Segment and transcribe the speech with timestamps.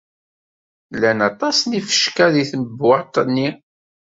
[0.93, 3.49] Llan aṭas n yifecka deg tebwaḍt-nni.